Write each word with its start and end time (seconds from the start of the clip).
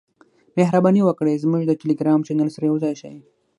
مهرباني 0.57 1.01
وکړئ 1.03 1.35
زموږ 1.43 1.61
د 1.65 1.71
ټیلیګرام 1.81 2.19
چینل 2.27 2.49
سره 2.55 2.65
یوځای 2.69 2.93
شئ. 3.01 3.15